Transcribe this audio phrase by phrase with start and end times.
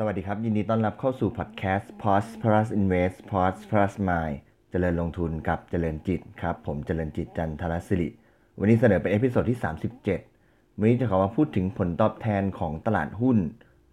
[0.00, 4.36] สวัสดีครับ ยินดีต้อนรับเข้าสู่พอดแคสต์ Prosperous Invest Prosperous Mind
[4.70, 8.08] เจริญลงทุนกับเจริญจิตครับ ผมเจริญจิตจันทรศิริ
[8.58, 9.58] วันนี้เสนอเป็น episode ที่
[10.18, 13.38] 37 วันนี้จะขอมาพูดถึงผลตอบแทนของตลาดหุ้น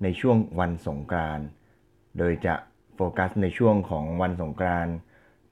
[0.03, 1.45] ในช่วงวันสงกรานต์
[2.17, 2.55] โดยจะ
[2.95, 4.93] โฟกัสในช่วงของวันสงกรานต์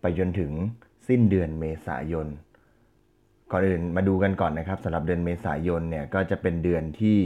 [0.02, 0.52] ไปจนถึง
[1.08, 2.27] สิ้นเดือนเมษายน
[3.52, 7.20] ก่อนอื่นมาดูกันก่อนนะครับสำหรับเดือนเมษายนเนี่ยก็จะเป็นเดือนที่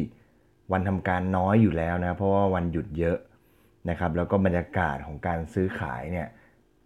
[0.71, 3.17] วันทำการน้อยอยู่แล้วนะเพราะว่าวันหยุดเยอะ
[3.89, 6.27] นะครับ แล้วก็บรรยากาศของการซื้อขายเนี่ย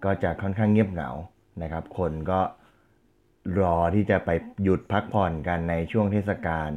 [0.04, 1.10] ก็จะค่อนข้างเงียบเหงา
[1.62, 2.40] นะครับ คนก็
[3.60, 4.30] รอที่จะไป
[4.64, 6.70] หยุดพักผ่อนกันในช่วงเทศกาล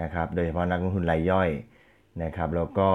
[0.00, 1.50] นะครับ โดยเฉพาะนักลงทุนรายย่อย
[2.22, 2.88] นะครับ แล้วก็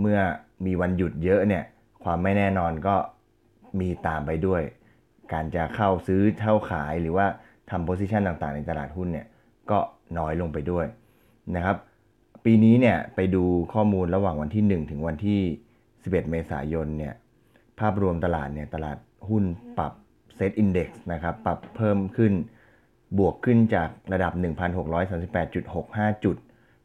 [0.00, 0.18] เมื่อ
[0.66, 1.64] มีวันหยุดเยอะเนี่ย
[2.04, 2.96] ความไม่แน่นอนก็
[3.80, 4.62] มีตามไปด้วย
[5.32, 7.26] การจะเข้าซื้อเท่าขายหรือว่า
[7.70, 9.26] ทำ position ต่างๆ ในตลาดหุ้นเนี่ย
[9.70, 9.78] ก็
[10.18, 10.86] น้อยลงไปด้วย
[11.56, 11.76] นะครับ
[12.44, 15.40] ปีนี้เนี่ยไปดูข้อมูลระหว่างวันที่ 1 ถึงวันที่
[15.84, 17.14] 11 เมษายนเนี่ย
[17.80, 19.44] ภาพรวมตลาดเนี่ยตลาดหุ้น
[19.78, 19.92] ปรับ
[20.36, 22.32] เซตอินดี x นะครับปรับเพิ่มขึ้น
[23.18, 24.32] บวกขึ้นจากระดับ
[25.08, 26.36] 1,638.65 จุด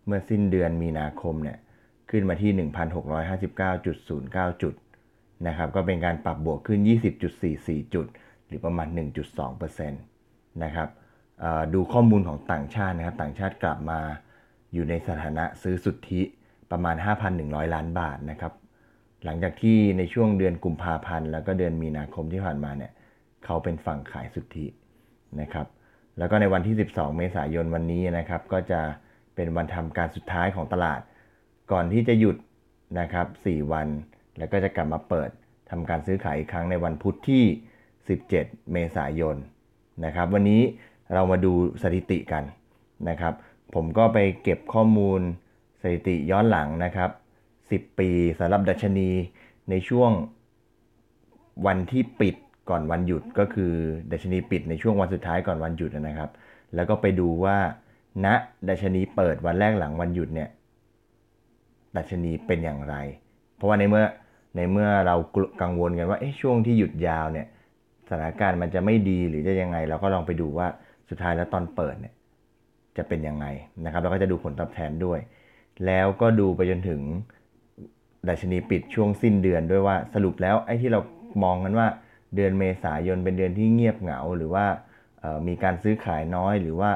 [0.05, 1.57] เมื่อสิ้นเดือนมีนาคมเนี่ย
[2.09, 2.69] ขึ้นมาที่
[3.81, 4.73] 1,659.09 จุด
[5.47, 6.79] นะครับก็เป็นการปรับบวกขึ้น
[7.37, 8.07] 20.44 จุด
[8.47, 8.87] หรือประมาณ
[9.39, 10.89] 1.2%นะครับ
[11.73, 13.99] ดูข้อมูลของต่างชาตินะครับต่างชาติกลับมา
[14.73, 16.21] อยู่ในสถานะซื้อสุทธิ
[16.71, 16.95] ประมาณ
[17.35, 18.53] 5,100 ล้านบาทนะครับ
[19.25, 22.91] หลังจากที่ในช่วงเดือนกุมภาพันธ์แล้วก็เดือนมีนาคมที่ผ่านมาเนี่ย
[23.45, 24.65] เขาเป็นฝั่งขายสุทธิ
[25.41, 25.67] นะครับ
[26.17, 28.81] แล้วก็ในวันที่ 12 เมษายนวันนี้นะครับ ก็จะ
[29.35, 31.01] เป็นวันทำการสุดท้ายของตลาด
[31.71, 32.37] ก่อนที่จะหยุด
[32.99, 33.87] นะครับ 4 วัน
[34.37, 35.29] แล้วก็จะกลับมาเปิด
[35.69, 37.43] ทำการซื้อขายอีกครั้งในวันพุธที่
[38.07, 39.35] 17 เมษายน
[40.05, 40.61] นะครับ วันนี้
[41.13, 42.43] เรามาดูสถิติกัน
[43.09, 43.33] นะครับ
[43.73, 45.21] ผมก็ไปเก็บข้อมูล
[45.81, 47.09] สถิติย้อนหลังนะครับ
[47.55, 48.09] 10 ปี
[48.39, 49.09] สำหรับดัชนี
[49.69, 50.11] ในช่วง
[51.65, 52.35] วันที่ปิด
[52.69, 53.73] ก่อนวันหยุดก็คือ
[54.11, 56.29] ดัชนีปิดในช่วงวันสุดท้ายก่อนวันหยุดนะครับ
[56.75, 57.57] แล้วก็ไปดูว่า
[58.25, 58.27] ณ
[58.69, 60.49] ดัชนีเปิดวันแรกหลังวันหยุดเนี่ย
[61.97, 62.95] ดัชนีเป็นอย่างไร
[63.55, 64.05] เพราะว่าในเมื่อ
[64.55, 65.15] ในเมื่อเรา
[65.61, 67.47] กังวลกันว่าช่วงที่หยุดยาวเนี่ย
[68.09, 70.67] สถานการณ์มันจะไม่ดีหรือจะยังไง เราก็ลองไปดูว่า
[71.09, 72.13] สุดท้ายแล้วตอนเปิดเนี่ย
[72.97, 73.45] จะเป็นยังไง
[73.85, 75.19] นะครับแล้วก็จะดูผลตอบแทนด้วย
[75.85, 77.01] แล้วก็ดูไปจนถึง
[78.29, 80.99] ดัชนีปิดช่วงสิ้นเดือนด้วยว่าสรุปแล้วไอ้ที่เรา
[81.43, 81.87] มองกันว่า
[82.35, 84.65] เดือนเมษายนเป็นเดือนที่เงียบเหงา หรือว่า
[85.47, 86.91] มีการซื้อขายน้อย หรือว่า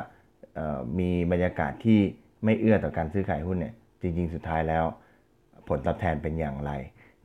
[0.99, 1.99] มีบรรยากาศที่
[2.43, 4.83] ไม่เอื้อต่อการซื้อขายหุ้นเนี่ยจริง ๆ สุดท้ายแล้ว
[5.67, 6.71] ผลตอบแทนเป็นอย่างไร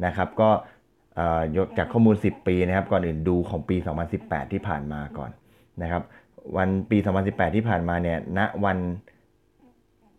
[0.05, 0.51] นะครับ ก็
[1.57, 3.77] ยกจากข้อมูล 10 ปีนะครับ ก่อนอื่นดูของปี
[4.15, 5.31] 2018 ที่ผ่านมาก่อน
[5.83, 6.03] นะครับ
[6.57, 8.79] วันปี 2018 ที่ผ่านมาเนี่ยณวัน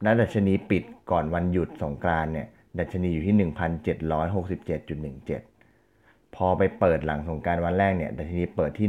[0.05, 2.47] ณดัชนีปิดก่อนวันหยุดสงกรานเนี่ย
[2.79, 8.87] ดัชนีอยู่ที่ 1,767.17 พอไปเปิดหลังสงการวันแรกเนี่ยดัชนีเปิดที่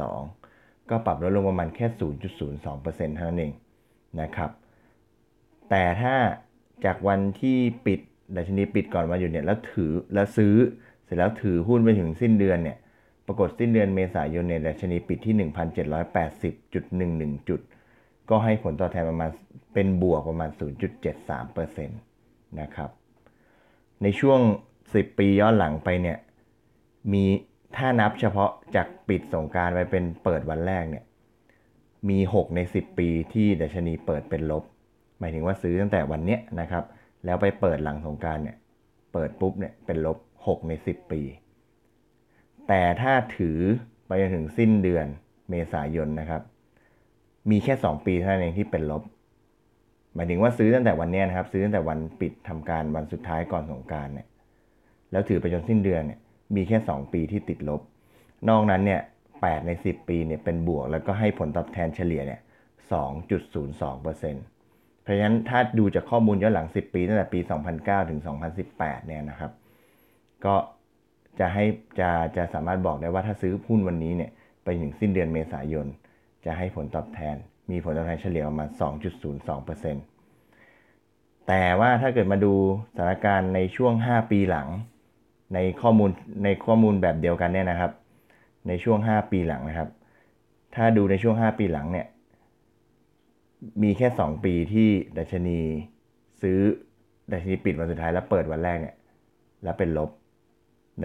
[0.00, 1.86] 1,766.82 ก็ปรับลดลงประมาณแค่
[2.52, 3.52] 0.02%เท่านั้นเอง
[4.20, 4.50] นะครับ
[5.70, 6.14] แต่ถ้า
[6.84, 7.56] จากวันที่
[7.86, 8.00] ปิด
[8.36, 10.54] ดัชนีปิดก่อนวันหยุดเนี่ยแล้วถือแล้วซื้อ
[11.04, 12.78] เสร็จแล้วถือหุ้นไปถึงสิ้นเดือนเนี่ย
[13.26, 15.34] ปรากฏสิ้นเดือนเมษายนเนี่ยดัชนีปิดที่
[16.58, 17.60] 1,780.11 จุด
[18.30, 19.30] ก็ให้ผลตอบแทนประมาณ
[19.74, 20.50] เป็นบวกประมาณ
[21.14, 22.90] 0.73%นะครับ
[24.02, 24.40] ในช่วง
[24.80, 26.18] 10 ปีย้อนหลังไปเนี่ย
[27.12, 27.24] มี
[27.76, 31.04] ถ้านับเฉพาะจากปิดสงการไปเป็นเปิดวันแรกเนี่ย
[32.08, 34.64] มี 6 ใน 10 ปีที่ดัชนีเปิดเป็นลบ
[35.18, 36.84] หมายถึงว่าซื้อตั้งแต่วันเนี้ยนะครับ
[37.24, 38.56] แล้วไปเปิดหลังสงการเนี่ย
[39.12, 41.20] เปิดปุ๊บเนี่ยเป็นลบ 6 ใน 10 ปี
[42.68, 43.58] แต่ถ้าถือ
[44.06, 45.06] ไปจนถึงสิ้นเดือน
[45.50, 46.42] เมษายนนะครับ
[47.50, 49.02] มีแค่ 2 ปีเท่านั้นเองที่เป็นลบ
[50.14, 54.26] หมายถึงว่าซื้อตั้งแต่วันนี้นะครับ ซื้อตั้งแต่วันปิดทำการวันสุดท้ายก่อนสงการเนี่ย
[55.12, 56.20] แล้วถือไปจนสิ้นเดือนเนี่ย
[56.56, 57.80] มีแค่ 2 ปีที่ติดลบ
[58.48, 59.00] นอกนั้นเนี่ย
[59.32, 62.40] 8ใน 10 ปีเนี่ยเป็นบวก แล้วก็ให้ผลตอบแทนเฉลี่ยเนี่ย
[62.96, 64.02] 2.02%
[65.02, 67.40] เพราะฉะนั้นถ้าดูจากข้อมูลย้อนหลัง 10 ปีตั้งแต่ปี
[67.74, 68.20] 2009 ถึง
[68.64, 69.52] 2018 เนี่ยนะครับ
[70.44, 70.54] ก็
[71.38, 71.64] จะให้
[72.00, 74.30] จะจะสามารถบอกได้ว่าถ้าซื้อหุ้นวันนี้เนี่ย
[74.64, 75.86] ไปถึงสิ้นเดือนเมษายน
[76.44, 77.36] จะให้ผลตอบแทน
[77.70, 78.68] มีผลตอบแทนเฉลี่ยประมาณ
[80.28, 82.54] 2.02%แต่ว่าถ้าเกิดมาดู
[82.96, 84.68] สถานการณ์ในช่วง 5 ปีหลัง
[85.54, 86.10] ในข้อมูล
[86.44, 87.92] ในข้อมูลแบบเดียวกันเนี่ยนะครับ
[88.68, 89.88] ในช่วง 5 ปีหลังนะครับ
[90.74, 92.06] ถ้าดูในช่วง 5 ปีหลังเนี่ย
[93.82, 94.88] มีแค่ 2 ปีที่
[95.18, 95.60] ดัชนี
[96.42, 96.58] ซื้อ
[97.32, 98.96] ดัชนีปิดวันสุดท้ายแล้วเปิดวันแรกเนี่ย
[99.62, 100.10] แล้วเป็นลบ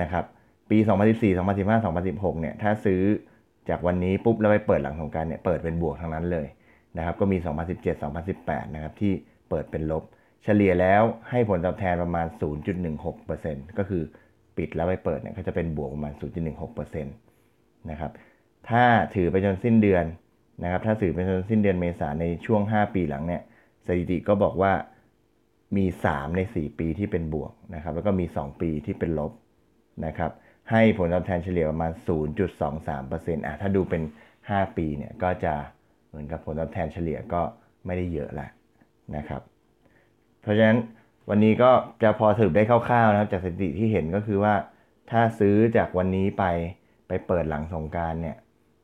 [0.02, 0.26] นะครับ
[0.70, 3.02] ปี 2014 2015 2016 เนี่ย ถ้าซื้อ
[3.70, 6.48] จากวันนี้ปุ๊บแล้วไปเปิดหลังสงการเนี่ย เปิดเป็นบวกทั้งนั้นเลย
[6.98, 9.14] นะครับ ก็มี 2017 2018 นะครับ ที่
[9.50, 10.04] เปิดเป็นลบ
[10.44, 12.28] เฉลี่ยแล้วให้ผลตอบแทนประมาณ
[13.02, 14.04] 0.16%ก็คือ
[14.58, 16.14] ปิดแล้วไปเปิดเนี่ยก็จะเป็นบวกประมาณ
[16.58, 18.12] 0.16%นะครับ
[18.70, 18.84] ถ้า
[19.16, 20.06] ถือไปจนสิ้นเดือน
[20.64, 23.42] นะครับ ถ้าถือไปจนสิ้นเดือนเมษาในช่วง 5 ปีหลังเนี่ย
[23.86, 24.74] สถิติก็บอกว่า
[25.78, 29.32] มี 3 ใน 4 ปีที่เป็นบวกนะครับ แล้วก็มี 2 ปีที่เป็นลบ
[30.06, 30.32] นะครับ
[30.72, 31.92] ให้ผลตอบแทนเฉลี่ยประมาณ
[32.70, 34.02] 0.23%อะถ้าดูเป็น
[34.40, 35.54] 5 ปีเนี่ยก็จะ
[36.08, 37.42] เหมือนกับผลตอบแทนเฉลี่ยก็
[37.86, 38.48] ไม่ได้เยอะละ
[39.16, 39.42] นะครับ
[40.42, 40.80] เพราะฉะนั้น
[41.30, 41.72] วันนี้ก็
[42.04, 44.54] จะพอสรุปได้คร่าวๆนะครับ จากสถิติที่เห็นก็คือว่า
[45.12, 46.46] ถ้าซื้อจากวันนี้ไป
[47.08, 48.38] ไปเปิดหลังสงการเนี่ย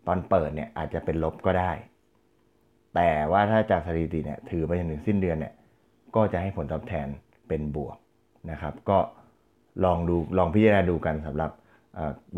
[0.08, 1.72] ตอนเปิดเนี่ยอาจจะเป็นลบก็ได้
[2.96, 5.54] แต่ว่าถ้าจากสถิติเนี่ยถือไปจนถึงสิ้นเดือนเนี่ย
[6.16, 7.08] ก็จะให้ผลตอบแทน
[7.48, 7.98] เป็นบวก
[8.52, 8.98] นะครับ ก็
[9.86, 11.52] ลองดูลองพิจารณาดูกันสำหรับ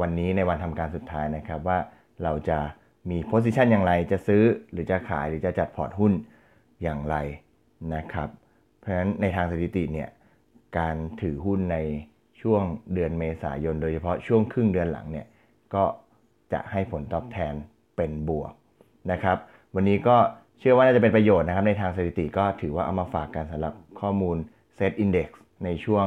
[0.02, 1.78] วันนี้ในวันทำการสุดท้ายนะครับว่า
[2.24, 2.60] เราจะ
[3.10, 6.14] มี position อย่างไรจะซื้อหรือจะขายหรือจะจัดพอร์ตหุ้น
[6.84, 7.16] อย่างไร
[7.96, 8.30] นะครับ
[8.80, 10.10] เพราะฉะนั้นในทางสถิติเนี่ย
[10.78, 11.78] การถือหุ้นใน
[12.42, 12.64] ช่วง
[12.94, 15.28] เดือนเมษายน โดยเฉพาะช่วงครึ่งเดือนหลังเนี่ย
[15.74, 15.84] ก็
[16.54, 17.54] จะให้ผลตอบแทน
[17.96, 18.54] เป็นบวก
[19.12, 19.38] นะครับ
[19.76, 20.18] วันนี้ก็
[20.60, 24.38] เชื่อว่าน่าจะเป็นประโยชน์นะครับ ในทางสถิติก็ถือว่าเอามาฝากกันสำหรับข้อมูล
[24.78, 25.30] SET Index
[25.66, 26.06] ในช่วง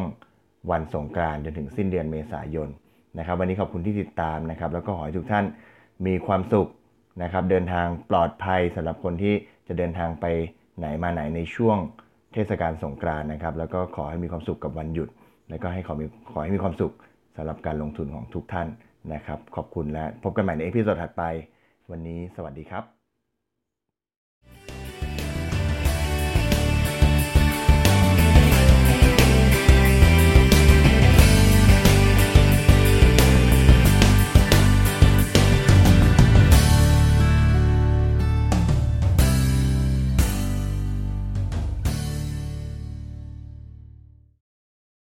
[0.70, 2.69] วันสงกรานต์จนถึงสิ้นเดือนเมษายน
[3.19, 5.44] นะครับ วันนี้ขอบคุณที่ติดตามนะครับ แล้วก็ขอให้ทุกท่าน
[6.06, 6.69] มีความสุข
[7.23, 9.35] นะครับ เดินทางปลอดภัยสำหรับคนที่
[9.69, 10.26] จะเดินทางไป
[10.79, 11.76] ไหนมาไหนในช่วง
[12.32, 15.09] เทศกาลสงกรานต์นะครับ แล้วก็ขอให้มีความสุขกับวันหยุด
[15.50, 16.94] แล้วก็ให้ขอมีขอให้มีความสุข
[17.37, 18.69] สำหรับการลงทุนของทุกท่าน
[19.14, 21.23] นะครับ ขอบคุณและพบกันใหม่ใน episode ถัดไป
[21.91, 23.01] วันนี้สวัสดีครับ